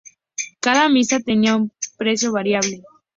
Cada 0.61 0.89
misa 0.89 1.19
tenía 1.19 1.55
un 1.55 1.71
precio 1.95 2.31
variable. 2.31 2.81